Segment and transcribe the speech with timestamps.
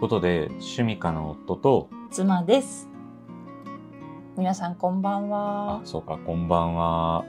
[0.00, 2.88] ことで趣味家の夫と妻です。
[4.34, 5.80] 皆さんこんばんあは。
[5.84, 7.26] そうかこんばんは、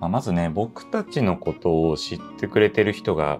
[0.00, 3.38] まあ、まずね僕たちのことを知ってくれてる人が、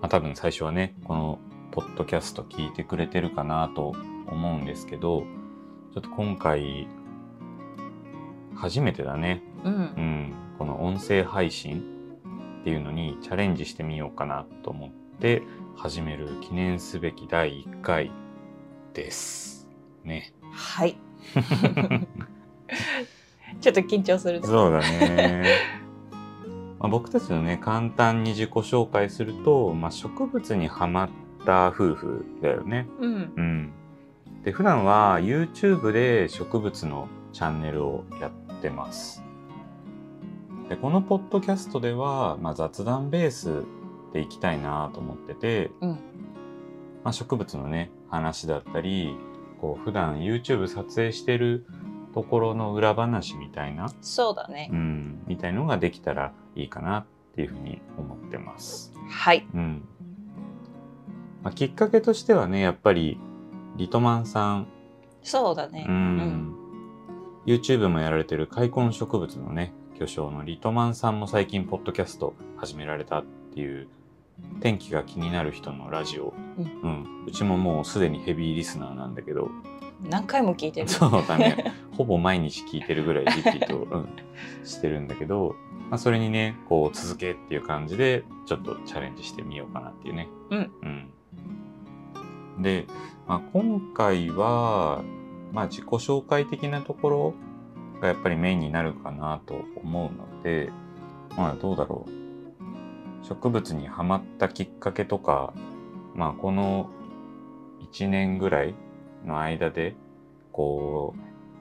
[0.00, 1.40] まあ、多分最初はねこの
[1.72, 3.96] ポッドキャスト聞いてくれてるかなと
[4.28, 5.24] 思うんですけど
[5.92, 6.86] ちょっと今回
[8.54, 9.76] 初めてだねうんう。
[9.76, 11.82] ん、この音声配信
[12.60, 15.07] っていうのにチャレンジしてみようかなと思って
[15.74, 18.12] 始める記念すべき第1回
[18.94, 19.68] です。
[20.04, 20.32] ね。
[20.52, 20.96] はい。
[23.60, 24.46] ちょっと緊張するね。
[24.46, 25.44] そうだね。
[26.78, 31.10] まあ、僕たちのね簡単に自己紹介すると、まあ、植物にはまっ
[31.44, 32.86] た夫婦だよね。
[33.00, 33.32] うん。
[33.36, 33.72] うん、
[34.44, 39.24] で普段は YouTube で植物のチャンネルをやってます。
[40.68, 43.64] でこのポッドキャストでは、まあ、雑談ベース
[44.12, 45.90] でいきたいなと思ってて、うん。
[47.04, 49.16] まあ、植物のね話だったり
[49.60, 51.66] こう普段 YouTube 撮影してる
[52.14, 54.76] ところの裏話みたいな、そうだねう。
[54.76, 58.92] ん、みたいのができたらいいかなっていうふうに思ってます。
[59.08, 59.46] はい。
[59.54, 59.84] うん
[61.42, 63.18] まあ、きっかけとしてはねやっぱり
[63.76, 64.66] リトマンさん
[65.22, 65.86] そうだね。
[65.88, 66.54] うん、
[67.46, 73.88] YouTube もやられてる開墾植物のね巨匠のリトマンさんも最近ポッドキャスト始められたっていう
[74.60, 77.24] 天気が気になる人のラジオ、ううん。
[77.26, 79.50] うちももうすでにヘビーリスナーなんだけど。
[80.08, 80.88] 何回も聞いてる。
[80.88, 81.72] そうだね。
[81.96, 84.08] ほぼ毎日聞いてるぐらいリピート、うん、
[84.64, 85.56] してるんだけど、
[85.90, 90.28] まあ、それにねこう続けっていう感じでちょっとチャレンジしてみようかなっていうね。
[90.50, 90.70] うん。
[92.56, 92.62] うん。
[92.62, 92.86] で、
[93.26, 95.02] まあ、今回は、
[95.52, 97.34] まあ、自己紹介的なところ
[98.00, 100.70] がやっぱりメインになるかなと思うので
[101.36, 102.27] まあどうだろう
[103.28, 105.52] 植物にはまったきっかけとか、
[106.14, 106.88] まあ、この
[107.92, 108.74] 1年ぐらい
[109.26, 109.94] の間で
[110.52, 111.20] こう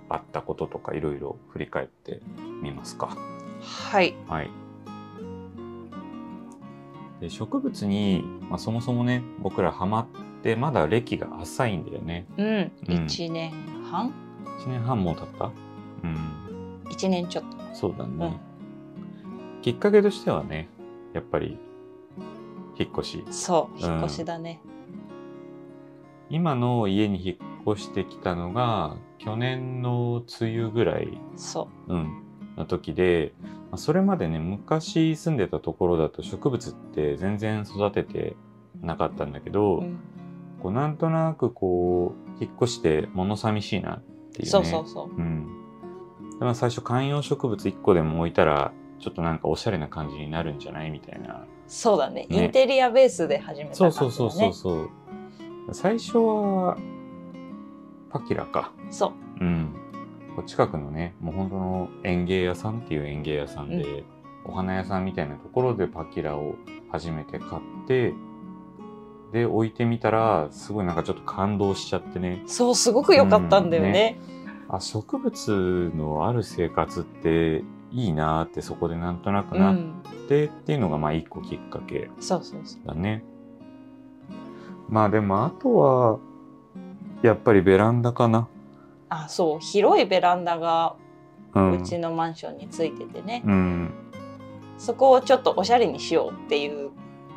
[0.09, 2.21] あったこととかいろいろ振り返って
[2.61, 3.17] みますか？
[3.61, 4.15] はい。
[4.27, 4.49] はい。
[7.19, 10.07] で植物に、まあ、そもそもね僕らハマっ
[10.43, 12.25] てまだ歴が浅いんだよね。
[12.37, 12.71] うん。
[12.87, 13.51] うん一年
[13.91, 14.13] 半
[14.65, 15.51] ？1年半も経った？
[16.03, 16.17] うん。
[16.89, 17.57] 一年ちょっと。
[17.75, 18.39] そうだね。
[19.61, 20.69] きっかけとしてはね
[21.17, 21.57] やっぱり
[22.77, 23.25] 引っ越し。
[23.31, 23.75] そう。
[23.75, 24.61] うん引っ越しだね。
[26.29, 32.23] 今の家に引っ越してきたのが去年の梅雨ぐらい、そうん、
[32.57, 38.35] の時で、まあそれまでね昔住んでたところだと植物って全然育てて
[38.81, 39.79] なかったんだけど、う。
[39.81, 39.99] うん。
[40.61, 44.01] こうなんとなくこう引っ越して物寂しいなっ
[44.33, 44.49] ていうね。
[44.49, 45.15] そうそうそう。
[45.15, 45.47] うん。
[46.39, 51.45] でまあ最初観葉植物1個でも置いたらちょっとなんかおしゃれな感じになるんじゃないみたいな。
[51.67, 52.27] そうだね。
[52.29, 53.91] ねインテリアベースで始めたそう。
[53.91, 54.89] そうそうそうそう。
[55.71, 56.77] 最初は
[58.09, 58.71] パキラか。
[58.89, 59.43] そう。
[59.43, 59.73] うん。
[60.45, 64.03] 近くのね、もう本当の園芸屋さんっていう園芸屋さんで、
[64.45, 66.55] お花屋さんみたいなところでパキラを
[66.91, 68.13] 初めて買って、
[69.33, 72.43] で、置いてみたら、すごいなんかちょっと感動しちゃってね。
[72.45, 74.19] そう、すごく良かったんだようんね。
[74.69, 79.59] あ、植物のある生活っていいなーってそこでなんとなくう。
[79.59, 79.77] なっ
[80.27, 82.87] てっていうのがまあ一個きっかけそうそうそう。
[82.87, 83.23] だね。
[84.89, 86.19] まあでもあとは、
[87.21, 88.47] やっぱりベランダかな。
[89.09, 89.59] あ、そう。
[89.59, 90.95] 広いベランダが
[91.53, 91.71] うん。
[91.79, 93.41] うちのマンションについててね。
[93.45, 93.91] うん。
[94.77, 96.91] そこをちょっとおしゃれにしようっていう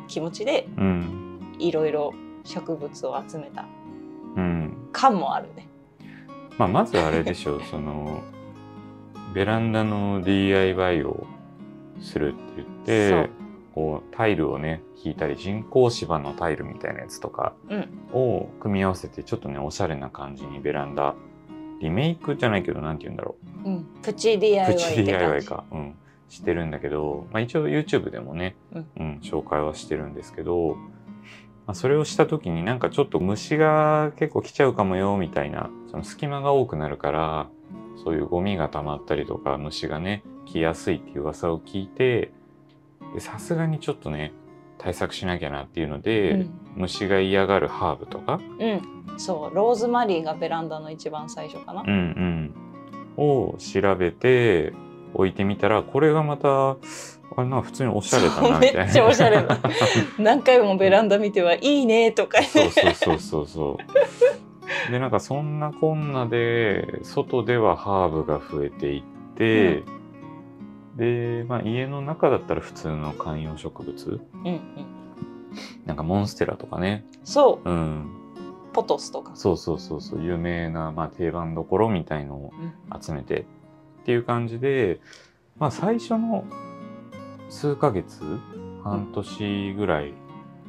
[0.07, 1.39] 気持ちでうん。
[1.59, 2.13] いろいろ
[2.43, 3.65] 植物を集めた
[4.35, 4.77] うん。
[4.91, 5.67] 感もあるね。
[6.57, 8.21] まあ、まずあれでしょう、その、
[9.33, 11.25] ベランダの DIY を
[12.01, 12.67] するって言っ
[13.25, 13.29] て、
[13.73, 21.15] こう、タイルをね、引いたり、人工芝のタイルみたいなやつとかうんを組み合わせて、ちょっとね、おしゃれな感じにベランダ、
[21.79, 23.35] リメイクじゃないけど、なんて言うんだろ
[23.65, 23.85] うん。
[24.01, 24.39] プチう。
[24.39, 25.03] DIY プチ。
[25.03, 25.63] DIY か。
[25.71, 25.95] うん。
[26.29, 30.77] してるんだけど、まあ一応 YouTube でもね、うんうん、紹介はしてるんですけど、
[31.67, 37.49] まあ、それをした時になんかちょっと虫が結構来ちゃうかもよみたいなその隙間が多くなるから
[38.03, 42.31] そういうゴミが溜まったりとか虫がね来やすいっていう噂を聞いて
[43.13, 44.33] でさすがにちょっとね
[44.77, 48.81] 対策しなきゃなっていうので、うん虫が嫌がるハーブとか、うん。
[49.17, 49.55] そう。
[49.55, 51.81] ローズマリーがベランダの一番最初かな。
[51.81, 52.53] うんうん、
[53.17, 54.73] を調べて
[55.13, 56.77] 置いてみたらこれがまたあ
[57.37, 58.83] れな普通におしゃれだなみたいな。
[58.85, 59.59] めっちゃおしゃれだ
[60.17, 63.77] 何回もベランダ見てはいいねとかそうそうそうそうそう。
[64.89, 69.03] でなんかそんなこんなで外ではハーブが増えていっ
[69.35, 69.83] て、
[70.95, 74.21] で、まあ、家の中だったら普通の観葉植物？
[74.33, 74.61] うんうん
[75.85, 77.05] なんかモンステラとかね。
[77.23, 78.09] そううん。
[78.71, 80.23] ポトスとかそうそうそうそう。
[80.23, 82.53] 有名な、まあ、定番どころみたいのを
[83.01, 83.41] 集めて
[84.01, 85.01] っていう感じで、
[85.59, 86.45] まあ最初の
[87.49, 88.23] 数ヶ月、
[88.83, 90.13] 半年ぐらい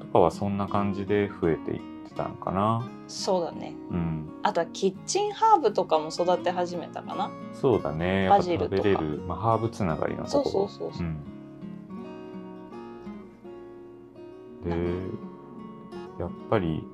[0.00, 2.88] とかはそんな感じで増えていってたのかな。
[3.08, 4.28] そうだねうん。
[4.42, 8.28] あとはキッチンハーブとかも育て始めたかなそうだね。
[8.28, 10.68] バジルとか食べれる、まあ、ハーブつながりのとそうころ。
[10.68, 11.18] そうそうそう、うん。
[16.18, 16.84] で、やっぱり、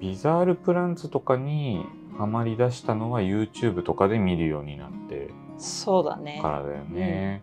[0.00, 1.84] ビザールプランツとかに
[2.16, 7.42] ハマり出したのは YouTube とかで見るようになってそうだねからだよね。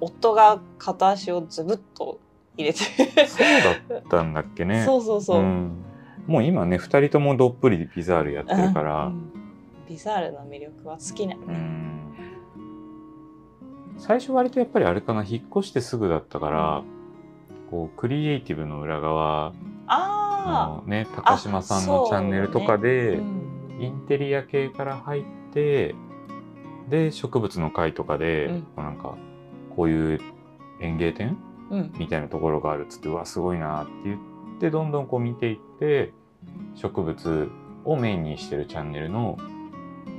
[0.00, 2.18] 夫が片足をズブッと
[2.56, 3.26] 入れて。
[3.26, 4.84] そうだったんだっけね。
[4.84, 5.84] そうそうそう、ん。
[6.26, 9.32] もう今ね、二人ともどっぷりビザールやってるから、うん。
[9.88, 12.14] ビザールの魅力は好きなね、ん。
[13.98, 16.82] 最初割とやっぱりあれかな、引っ越してすぐだったから、
[17.70, 19.52] こう、クリエイティブの裏側、
[19.86, 23.42] ああのね、高島さんのチャンネルとかあ、で、うん。
[23.80, 25.94] インテリア系から入って、
[26.88, 28.62] で、植物の会とかで、うん。
[28.62, 29.16] こうなんか、
[29.74, 30.20] こういう
[30.80, 31.51] 園芸店うん
[31.98, 34.18] みたいなところがあるっつって、うわ、すごいなって言っ
[34.60, 36.12] て、どんどんこう見ていって、
[36.74, 37.50] 植物
[37.84, 39.38] をメインにしてるチャンネルの、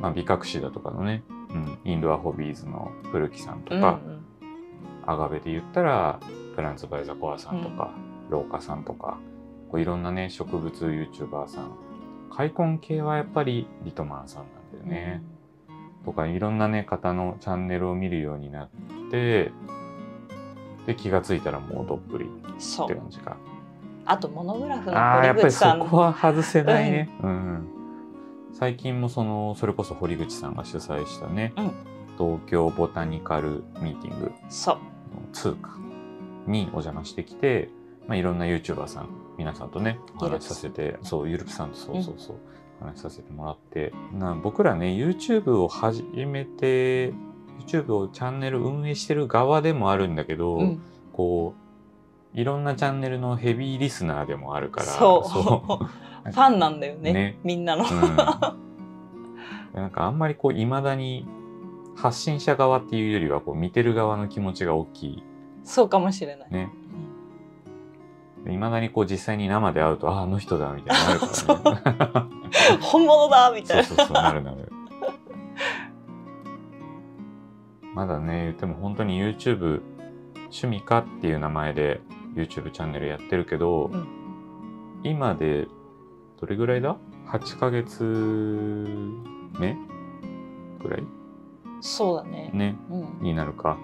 [0.02, 4.24] まあ、美隠しだとかのね、うん、インドアホビーズの古木さんとか、うん
[5.06, 6.20] アガベで言ったら、
[6.56, 7.92] プランツバイザコアさんとか、
[8.30, 9.18] 廊下さんとか、
[9.70, 11.72] こういろんなね、植物 YouTuber さん。
[12.32, 15.22] 開墾系はやっぱりリトマンさんなんだよね。
[16.06, 18.70] とか、いろんなね、方のチャンネルを見るようになっ
[19.12, 19.52] て、
[20.86, 22.28] で、気がついたらもうどっぷりっ
[22.88, 23.38] て感じか。
[24.06, 27.10] あとモノグラフのああー、やっぱりそ堀口さんこは外せないね。
[27.22, 27.68] うん。
[28.54, 31.72] 最近もその、それこそ堀口さんが主催したね、うん。
[32.18, 34.76] 東京ボタニカルミーティングそう。
[34.76, 34.82] の
[35.32, 35.78] 通貨
[36.48, 37.70] にお邪魔してきて、
[38.08, 42.36] まあ、いろんな YouTuber さん、皆さんとね、お話しさせて、そう、ゆるぷさんとそうそうそう、
[42.82, 47.14] 話しさせてもらって、な僕らね、YouTube を始めて、
[47.60, 50.82] YouTube をチャンネル運営してる側でもあるんだけど、うん。
[51.12, 51.54] こ
[52.36, 55.30] う、いろんなチャンネルのヘビーリスナーでもあるから、そう。
[55.30, 55.86] そう。
[56.32, 57.40] ファンなんだよねね。
[57.44, 58.00] みんなの、うん、
[59.74, 61.28] なんかあんまりこう、未だに
[61.96, 65.24] 発信者側っていうよりは、こう、見てる側の気持ちが大きい。
[65.64, 66.72] そうかもしれない、ね。
[68.52, 71.28] いまだにこう実際に生で会うと、あ、あの人だ、みたいになるか
[72.14, 72.30] らね。
[72.82, 73.88] 本物だみたいうな。
[73.88, 74.73] そそうそう、なるなる。
[77.94, 79.82] まだね、言っても本当に YouTube、
[80.36, 82.02] 趣味かっていう名前で
[82.36, 84.24] YouTube チャンネルやってるけど、うん
[85.06, 85.68] 今で、
[86.40, 86.96] どれぐらいだ
[87.28, 88.04] ?8 ヶ月
[89.60, 89.76] 目？
[90.82, 91.04] ぐらい？
[91.82, 93.78] そうだねね、うんになるか。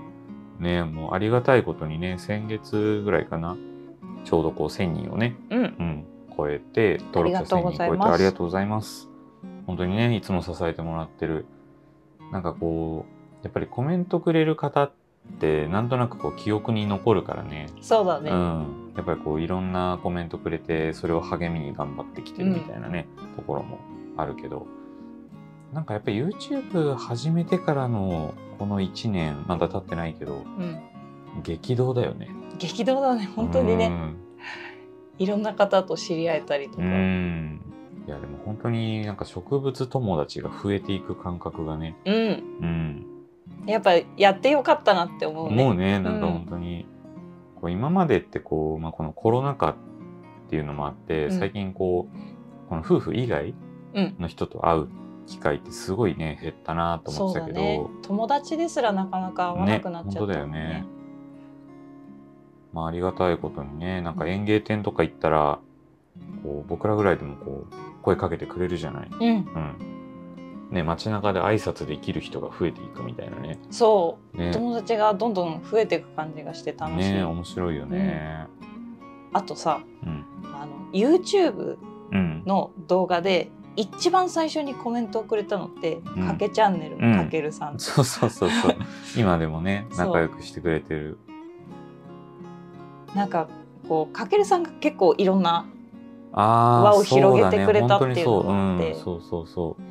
[0.59, 3.57] ね、もうありがたいことにね、先月ぐらいかな。
[4.23, 6.05] ちょうどこう1000人をね、うんうん、
[6.37, 9.09] 超えて、登録者1000人超えてあありがとうございます。
[9.67, 11.45] 本当にね、いつも支えてもらってる。
[12.31, 14.91] なんかこう、やっぱりコメントくれる方っ
[15.39, 17.67] て、なんとなくこう記憶に残るからね。
[17.81, 18.93] そうだね、うん。
[18.95, 23.79] やっぱりこういろんなコメントくれて、それを励みに頑張ってきてるみたいなね、ところも
[24.17, 24.67] あるけど、
[25.73, 30.79] なんかやっぱり YouTube 始めてからのこの1年、まだ経ってないけど、うん
[31.43, 32.29] 激動だよね。
[32.57, 34.17] 激動だね本当にねうん
[35.19, 37.61] いろんな方と知り合えたりとか、うん。
[38.07, 41.95] いや、でも本当になんか植物友達が増えていく感覚がね。
[42.05, 42.19] うんう
[42.65, 43.05] ん。
[43.65, 45.55] やっぱやってよかったなって思うね。
[45.63, 46.85] もうね、なんかうん本当に、
[47.59, 49.75] こう今までってこう、まあ、このコロナ禍っ
[50.49, 51.39] ていうのもあって、うん。
[51.39, 53.53] 最近こう、この夫婦以外
[53.93, 54.15] うん。
[54.19, 54.87] の人と会う
[55.27, 57.87] 機会ってすごいね、減ったなと思ってたけど、だね。
[58.03, 60.85] 友達ですらなかなか会わなくなっちゃったね本当だよね。
[62.73, 65.59] まあありがたいことにね、なんか園芸店とか行ったら、
[66.43, 69.09] こう僕らぐらいでもこう、声かけてくれるじゃない。
[69.11, 69.25] うん。
[69.25, 69.98] うん。
[70.71, 73.57] ね、街中で挨拶できる人が増えていくみたいなね。
[73.71, 74.51] そう、ね。
[74.51, 78.45] 友達がどんどん増えていく感じがして楽しい、ね面白いよね。
[79.33, 80.25] あとさうん。
[80.53, 81.77] あの YouTube
[82.11, 82.43] うん。
[82.45, 88.75] の動画で一番最初にコメントをくれたのって、んかけチャンネルのかけるさん、そうそうそうそう。
[89.15, 91.17] 今でもね、仲良くしてくれてる。
[93.15, 93.47] なんか
[93.87, 95.65] こうかけるさんが結構いろんな
[96.33, 99.13] ああ、輪を広げてくれたっていうのがあってにそう。
[99.13, 99.81] うん、そうそうそう。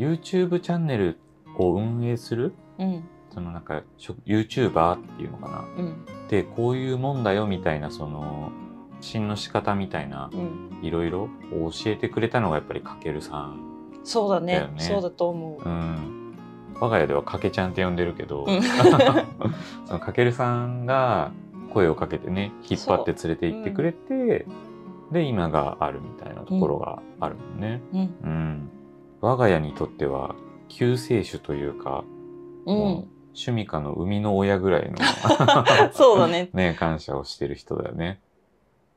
[0.00, 1.18] YouTube チャンネル
[1.56, 3.04] を運営する、うん。
[3.32, 3.82] そのなんか、
[4.26, 5.64] YouTuber っていうのかな。
[5.76, 6.06] うん。
[6.28, 8.50] で、こういうもんだよみたいな、その、
[8.96, 10.78] 発信の仕方みたいな、うん。
[10.82, 13.60] いろいろ教えてくれたのがやっぱりかけるさん。
[14.02, 14.70] そうだね。
[14.78, 16.34] そうだと思う、うん。
[16.80, 18.62] 我が家ではかけちゃんって呼んでるけど、うん。
[19.84, 21.32] そのかけるさんが、
[21.70, 24.46] 声をかけてね引っ張って連れて行ってくれて、
[25.12, 27.80] で今があるみたいなところがあるもんね。
[27.92, 28.00] うん。
[28.00, 28.70] うん、
[29.20, 30.34] 我が家にとっては
[30.68, 32.04] 救世主というか、
[32.66, 32.76] うん。
[33.32, 34.96] 趣味家の生みの親ぐらいの
[35.92, 36.50] そうだね。
[36.54, 38.20] ね感謝をしてる人だよね。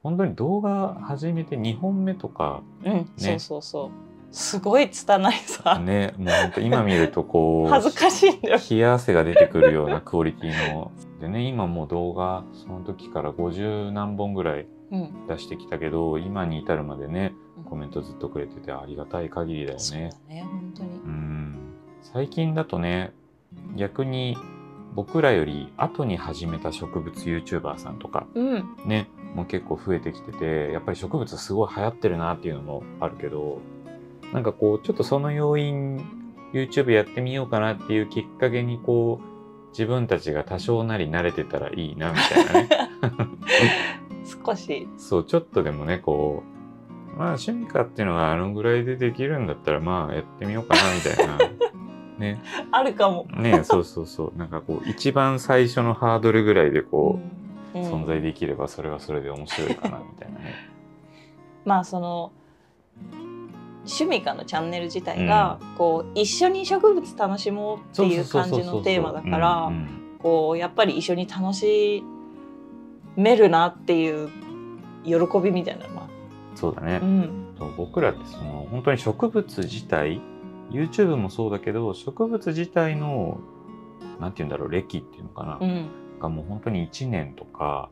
[0.02, 3.90] 本当に動画始めて2本目とかうん、そうそうそう。
[4.32, 8.58] すごい拙いさ、ねもう本当今見るとこう 恥ずかしいんだよ。
[8.70, 10.92] 冷や汗が出てくるようなクオリティの。
[11.22, 15.28] でね今もう動画その時から50何本ぐらいうん。
[15.28, 20.10] 出してきたけど今に至るまでねコメントずっとくれててありがたい限りだよね。
[20.30, 20.34] だ。
[20.34, 20.90] ね本当に。
[20.90, 21.58] うん。
[22.02, 23.14] 最近だとね
[23.76, 24.38] 逆に
[24.94, 28.78] 僕らより後に始めた植物 YouTuber さんとかうん。
[28.86, 33.60] ねもう結構増えてきててやっぱり植物すごい流行ってるなっていうのもあるけど
[34.32, 36.06] なんかこうちょっとその要因
[36.54, 42.70] YouTube やってみようかなっていうきっかけにこう自分たちが多少なり慣れてたらいいなみたいなね。
[44.46, 44.88] 少し。
[44.98, 46.53] そうちょっとでもねこう
[47.18, 51.38] まあ趣味かっていうのがあのぐらいでできるんだったらまあやってみようかなみたいな。
[52.18, 52.42] ね。
[52.72, 54.38] あるかも、ねそうそうそう。
[54.38, 57.20] なんかこう一番最初のハードルぐらいでこ
[57.74, 57.92] う、うん。
[57.92, 60.54] 存在できればそれはそれで面白いかなみたいなね。
[61.66, 62.32] まあその
[63.86, 72.02] 趣味家のチャンネル自体が、こう一緒に植物楽しもうっていう感じのテーマだからうんうんこうやっぱり一緒に楽し
[73.18, 74.30] めるなっていう
[75.04, 75.88] 喜びみたいな
[76.56, 80.22] そうだね、うん、僕らってその本当に植物自体
[80.72, 83.40] YouTube もそうだけど植物自体の
[84.20, 87.90] なんて言うんだろう歴っていうのかな、うん、がもう本当に1年とか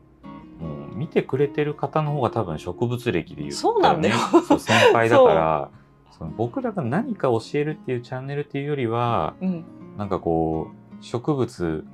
[0.60, 4.16] もう見てくれてる方の方が多分植物歴で言ったら、ね、そうなんだよ。
[4.58, 5.70] 先輩だから
[6.16, 9.64] その僕らが何か教えるっていうチャンネルっていうよりはうん、
[9.98, 11.84] なんかこう植物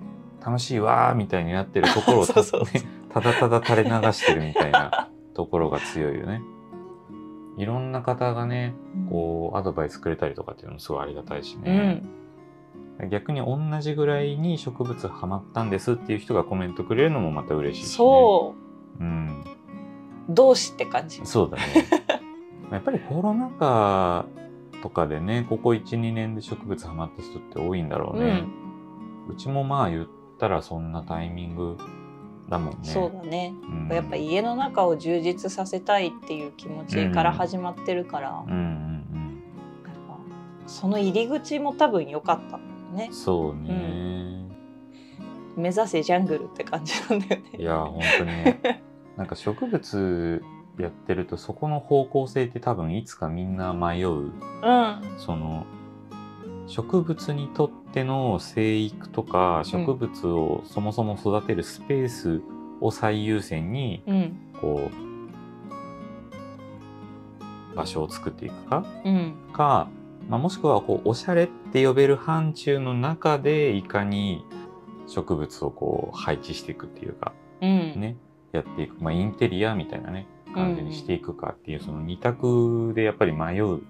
[0.44, 6.42] 楽しいわーみたいになってるところをただただ垂れ流してるみたいなところが強いよね。
[7.58, 8.74] いろんな方がね
[9.10, 12.04] こうアドバイスくれたりとかっていうのもすごいありがたいしうね。
[13.04, 17.96] ん、逆に同じぐらいに植物ハマったんですっていう人がコメントくれるのもまた嬉しいし、ね。。
[17.96, 18.54] そ
[19.00, 19.44] ううん。
[19.44, 19.58] う
[20.28, 21.62] 同志って感じそうだね。
[22.70, 24.26] やっぱりコロナ禍
[24.82, 28.44] とかでね、ここ1、2年で植物ハマった人って多いんだろうね。
[29.28, 30.06] うちもまあ言っ
[30.38, 31.76] たらそんなタイミング
[32.48, 32.78] だもんね。
[32.82, 38.78] そうだね、うんやっぱ家の中を充実させたいっていう気持ちから始まってるから、うんうん
[40.66, 42.58] その入り口も多分良かった
[42.94, 43.14] ねうん。
[43.14, 44.46] そうね。
[45.56, 48.82] 目指せジャングルって感じなんだよねいや、本当にね。
[49.16, 50.44] なんか植物
[50.78, 54.10] やってるとそこの方向性って多分いつかみんな迷う。
[54.12, 54.30] うん
[55.16, 55.66] その
[56.68, 62.42] 植物にとっての生育とか植物をそもそも育てるスペース
[62.80, 64.36] を最優先にうん。
[64.60, 64.90] こ
[67.74, 68.84] う場所を作っていくか？
[69.04, 69.34] うん。
[69.52, 69.88] か、
[70.28, 74.44] まあ、もしくはこうおしゃれって呼べる範疇の中でいかに
[75.06, 77.32] 植物をこう配置していくっていうか
[77.62, 78.00] うん。
[78.00, 78.16] ね
[78.52, 83.80] やっていく、まあ、インテリアみたいなね感じにしていくかっていうその二択でやっぱり迷う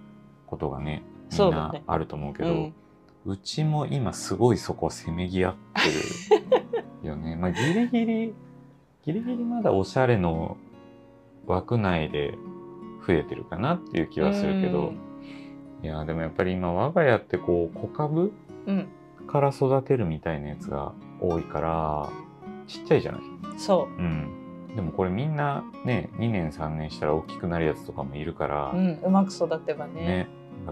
[0.46, 2.74] ことがねみんなあると思うけどうん。
[3.26, 5.54] うちも今すごいそこせめぎ合っ
[7.02, 7.36] てるよね。
[7.40, 8.34] まあギリギリ
[9.04, 10.56] ギリギリまだおしゃれの
[11.46, 12.34] 枠内で
[13.06, 14.92] 増えてるかなっていう気はするけど、
[15.82, 18.32] いやでもやっぱり今我が家ってこう小株
[18.66, 18.88] うん。
[19.26, 22.08] から育てるみたいなやつが多いから
[22.66, 23.20] ちっちゃいじゃない？
[23.58, 24.02] そう。
[24.02, 24.28] ん。
[24.74, 29.92] でもこれみんなね2年3年したら大きくなるやつとかもいるから、う、うん、うまく育てばね。
[30.00, 30.28] ね、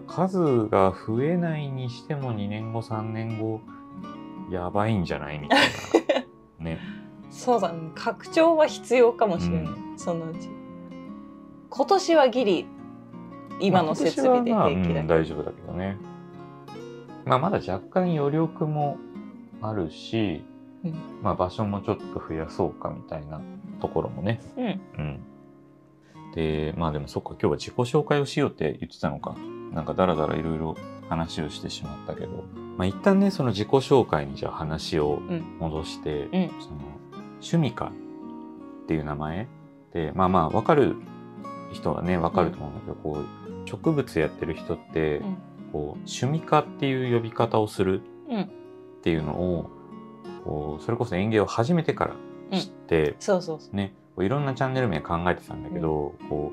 [0.06, 3.60] 数が増えないにしても2年後3年後
[4.50, 5.68] やばいんじゃないみたい
[6.58, 6.64] な。
[6.64, 6.78] ね。
[7.30, 7.90] そうだね。
[7.94, 10.48] 拡張は必要かもしれない、うそのうち。
[11.68, 12.66] 今年はギリ
[13.60, 15.96] 今の設備でまあ平気だまあうん大丈夫だけどね。
[17.24, 18.98] まあまだ若干余力も
[19.60, 20.44] あるし、
[20.84, 20.94] うん。
[21.22, 23.40] まあ場所もちょっと増やそうかみたいな
[23.80, 24.40] ところもね。
[24.56, 24.80] うん。
[24.98, 25.20] うん。
[26.34, 29.34] でまあでもそっか今日は自己紹介をしようって言ってたのか
[29.76, 30.76] なんかダラダラいろいろ
[31.08, 32.44] 話をしてしまったけど
[32.76, 35.44] まあ一旦ねその自己紹介にじゃあ話をうん。
[35.60, 36.48] 戻して、うん。
[36.60, 36.80] その
[37.40, 37.90] 趣味家っ
[38.88, 39.46] ていう名前
[39.92, 40.96] でまあまあ分かる
[41.72, 45.36] 人はね分かると思うんだけど、こう植物やってる人って、うん。
[45.72, 48.40] こう趣味家っていう呼び方をするうん。
[48.42, 48.48] っ
[49.02, 49.70] ていうのを
[50.44, 52.06] こうそれこそ園芸を始めてか
[52.50, 53.76] ら知って、そうそうそう。
[53.76, 56.52] ねこういろんなチャンネル名考えてたんだけど、こ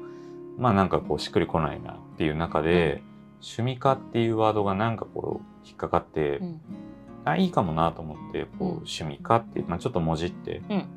[0.58, 3.01] うまあなんかこうしっくりこないなっていう中で、
[3.43, 6.62] 趣味家っていうワードがなんかこう引っかかって、うん。
[7.25, 8.69] あいいかもなと思ってこう、うん。
[8.77, 10.75] 趣味家って、まあ、ちょっともじって、うん。
[10.75, 10.88] うん。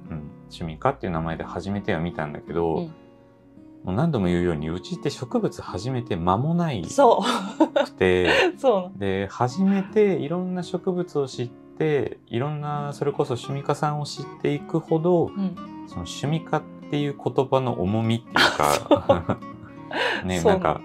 [0.44, 2.94] 趣味家っていう名前で始めてはみたんだけど、うん。
[3.84, 7.22] もう何度も言うようにうちって植物始めて間もないそ
[7.84, 8.28] くて
[8.98, 15.28] で初めていろんな植物を知っていろんなそれこそ趣味家さんを知っていくほど
[15.86, 19.38] その趣味家っていう言葉の重みっていうか
[20.26, 20.42] ね。
[20.42, 20.80] なんか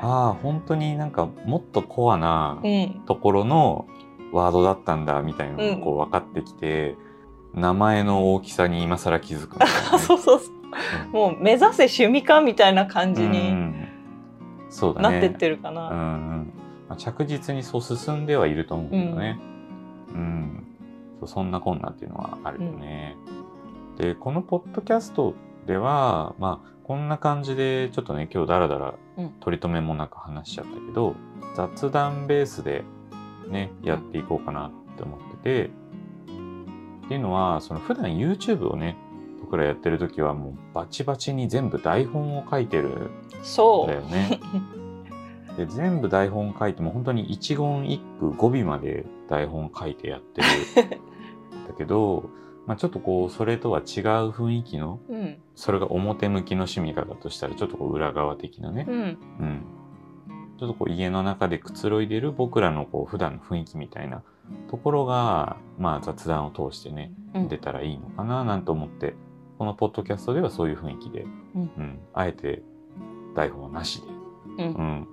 [0.00, 3.02] ああ本当になんかもっとコアなうん。
[3.06, 3.86] ところの
[4.32, 6.96] ワードだったんだみたいなのがこう分かってきて、
[7.54, 9.98] 名前の大きさに今更気づくみたいなね。
[9.98, 11.12] そうそうそう。
[11.12, 13.88] もう目指せ趣味家みたいな感じうにん。
[14.68, 15.10] そうだね。
[15.10, 16.52] なってってるかな、うんうん。
[16.88, 19.40] まあ、着実にそう進んではいると思うけどね、
[20.14, 20.66] うん。
[21.20, 23.16] そうそんなこんなっていうのはあるよね。
[23.96, 25.34] でこのポッドキャスト
[25.66, 29.30] ではまあこんな感じでちょっとね今日だらだらうん。
[29.40, 31.14] 取り留めもなく話しちゃったけど、
[31.54, 32.82] 雑談ベースで
[33.46, 38.96] ねやっていこうかなって思ってて、っていうのはその普段 YouTube をね
[39.42, 43.10] 僕らやってる時はもうバチバチに全部台本を書いてるん
[43.42, 44.40] そだよね。
[45.58, 50.48] で全部台本書いても本当に一言一句語尾まで台本書いてやってる。
[51.68, 52.30] だけど、
[52.68, 53.84] まあ、ちょっとこうそれとは違う
[54.28, 55.38] 雰囲気のううん。
[55.54, 58.94] それが表向きの趣味家だとしたらちょっとこう裏側的なね、うん。
[59.00, 59.62] うん、
[60.58, 64.22] ちょっとこう家の中でくつろいでる僕らのこう普段の雰囲気みたいな
[64.70, 67.48] ところが、まあ、雑談を通してねうん。
[67.48, 69.14] 出たらいいのかななんて思って
[69.56, 71.22] このポッドキャストではそういう雰囲気で、
[71.54, 71.62] うん。
[71.62, 71.98] うん。
[72.12, 72.62] あえて
[73.34, 74.02] 台本はなし
[74.58, 74.64] で。
[74.64, 74.74] うん。
[74.74, 75.08] うん。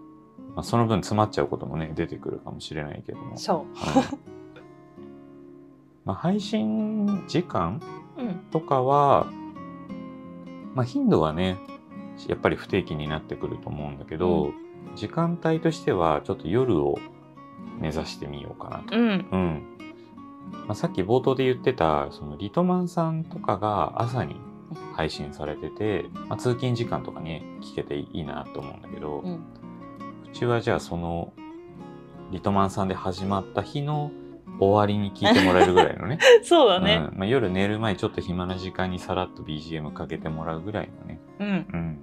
[0.56, 4.20] まあ、その分詰まっちゃうこともね出てくるかもしれないけども、そう。
[4.20, 4.36] ん
[6.06, 7.82] まあ、配信時間
[8.18, 8.36] ううん。
[8.52, 9.28] とかは、
[10.74, 11.58] まあ、頻度はね
[12.28, 14.54] やっぱり不定期になってくると思うんだけど、う
[14.96, 16.98] 時間帯としてはちょっと夜を
[17.80, 18.98] 目指してみようかなと。
[18.98, 19.28] うん。
[19.32, 19.64] うん。
[20.68, 24.36] まあ、さっき冒頭で言ってたそのリトマンさんとかが朝に
[24.94, 29.34] 配信されてて、まあ、通勤時間とかね聞けていいなと思うんだけど、うん。
[29.34, 29.40] う
[30.32, 31.34] ちはじゃあその
[32.32, 34.12] リトマンさんで始まった日の
[34.60, 36.20] 終わりに聞いてもらえるぐらいのね。
[36.44, 37.08] そうだね。
[37.12, 37.20] うん。
[37.20, 41.48] まあ、夜寝る前ちょっと暇な時間にさらっと BGM かけてもらうぐらいのね、うん。
[41.48, 41.98] うん、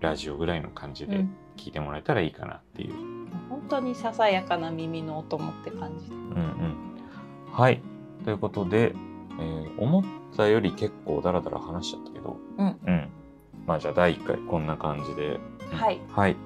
[0.00, 1.36] ラジオぐらいの感じでうん。
[1.56, 2.94] 聞いてもらえたらいいかなっていう。
[3.48, 6.74] 本当にささやかな耳のお供って感じうんうん、
[7.52, 7.82] はい。
[8.24, 8.94] ということで、
[9.38, 10.04] えー思っ
[10.36, 13.08] たより結構ダラダラ話しちゃったけど、うん。
[13.66, 15.40] まあじゃあ第1回こんな感じで、
[15.72, 16.00] うんはい。
[16.10, 16.36] はい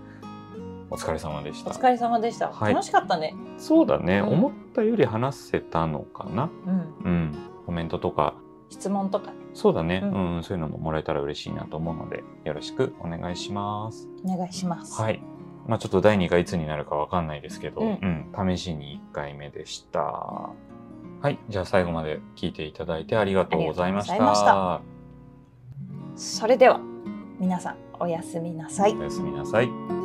[0.94, 1.70] お疲れ様でした。
[1.70, 2.72] お疲れ様でした、はい。
[2.72, 3.35] 楽しかったね。
[3.59, 4.28] そうだね、うん。
[4.28, 6.50] 思ったより話せたのかな。
[6.66, 6.94] うん。
[7.04, 7.35] うん、
[7.66, 8.35] コメントとか、
[8.70, 9.33] 質問とか。
[9.33, 10.38] ねそうだね、ううん。
[10.38, 14.09] ん、そういうのももらえたら嬉しいなと思うので、よろしくお願いします。
[14.24, 15.00] お願いします。
[15.00, 15.20] はい。
[15.66, 20.00] まあちょっと第2回いつになるかわかんないですけど、ううん、試しに1回目でした。
[20.00, 24.12] はい、じゃあ最後まで聞いていただいてありがとうございました。
[24.12, 24.94] ありがとうござい
[26.16, 26.80] それでは
[27.40, 28.94] 皆さんおやすみなさい。
[28.94, 30.03] おやすみなさい。